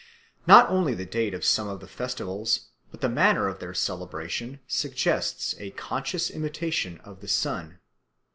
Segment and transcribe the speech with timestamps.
[0.47, 4.59] Not only the date of some of the festivals but the manner of their celebration
[4.65, 7.77] suggests a conscious imitation of the sun.